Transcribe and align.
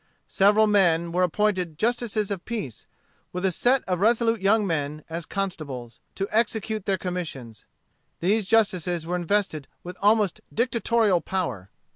Several 0.29 0.65
men 0.65 1.11
were 1.11 1.21
appointed 1.21 1.77
justices 1.77 2.31
of 2.31 2.43
peace, 2.43 2.87
with 3.31 3.45
a 3.45 3.51
set 3.51 3.83
of 3.87 3.99
resolute 3.99 4.41
young 4.41 4.65
men, 4.65 5.03
as 5.11 5.27
constables, 5.27 5.99
to 6.15 6.27
execute 6.31 6.87
their 6.87 6.97
commissions. 6.97 7.65
These 8.19 8.47
justices 8.47 9.05
were 9.05 9.15
invested 9.15 9.67
with 9.83 9.97
almost 10.01 10.41
dictatorial 10.51 11.21
power. 11.21 11.69